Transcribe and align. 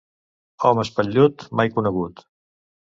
Home 0.69 0.83
espatllut, 0.85 1.47
mai 1.61 1.73
conegut. 1.77 2.27